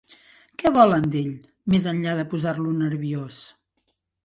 Què 0.61 0.71
volen 0.77 1.05
d'ell, 1.15 1.35
més 1.75 1.87
enllà 1.93 2.17
de 2.21 2.25
posar-lo 2.33 2.75
nerviós? 2.81 3.41